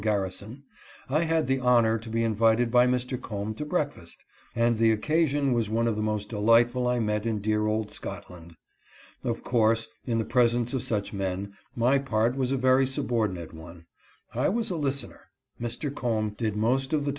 [0.01, 0.63] Garrison,
[1.11, 3.21] I had the honor to be invited by Mr.
[3.21, 7.39] Combe to breakfast, and the occasion was one of the most delightful I met in
[7.39, 8.55] dear old Scotland.
[9.23, 13.53] Of course, in the presence of such men, my part was a very subordi nate
[13.53, 13.85] one.
[14.33, 15.29] I was a listener.
[15.61, 15.93] Mr.
[15.93, 17.09] Combe did the most of the 300 THOMAS CLARKSON.